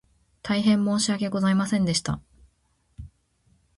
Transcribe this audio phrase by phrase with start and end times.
[0.41, 2.19] 大変申し訳ございませんでした